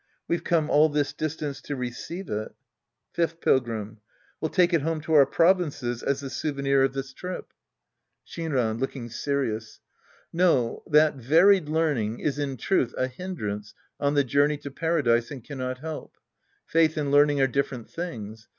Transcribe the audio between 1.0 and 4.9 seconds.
distance to receive it. Fifth Pilgrim. We'll take it